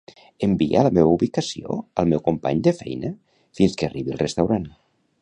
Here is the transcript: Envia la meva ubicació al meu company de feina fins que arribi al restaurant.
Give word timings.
Envia 0.45 0.81
la 0.87 0.91
meva 0.97 1.11
ubicació 1.17 1.77
al 2.03 2.09
meu 2.13 2.23
company 2.31 2.65
de 2.69 2.75
feina 2.81 3.15
fins 3.61 3.81
que 3.83 3.91
arribi 3.93 4.17
al 4.17 4.23
restaurant. 4.27 4.71